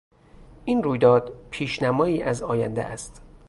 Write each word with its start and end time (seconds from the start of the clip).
این 0.65 0.83
رویداد 0.83 1.33
پیشنمایی 1.49 2.23
از 2.23 2.43
آینده 2.43 2.83
است. 2.83 3.21